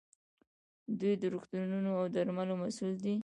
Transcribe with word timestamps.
دوی 0.99 1.13
د 1.21 1.23
روغتونونو 1.33 1.89
او 1.99 2.05
درملو 2.15 2.53
مسوول 2.61 2.95
دي. 3.03 3.15